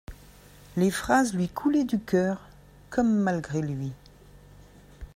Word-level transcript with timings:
Les 0.77 0.89
phrases 0.89 1.35
lui 1.35 1.47
coulaient 1.47 1.83
du 1.83 1.99
cœur 1.99 2.49
comme 2.89 3.19
malgré 3.19 3.61
lui. 3.61 3.93